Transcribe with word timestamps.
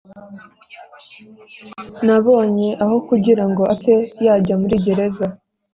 Nabonye 2.05 2.69
aho 2.83 2.95
kugirango 3.07 3.61
apfe 3.73 3.93
yajya 4.25 4.55
muri 4.61 4.75
gereza 4.85 5.25